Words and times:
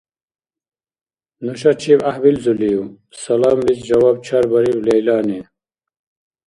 —Нушачиб 1.43 1.99
гӀяхӀбилзулив?— 2.03 2.79
саламлис 3.21 3.79
жаваб 3.87 4.17
чарбариб 4.25 4.79
Лейлани. 4.87 5.39